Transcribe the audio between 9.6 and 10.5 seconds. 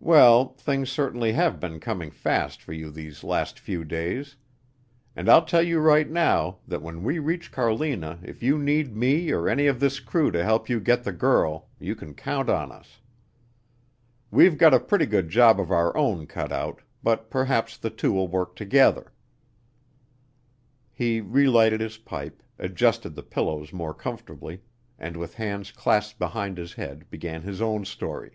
of this crew to